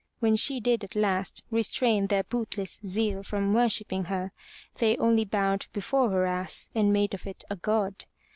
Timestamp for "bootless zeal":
2.23-3.21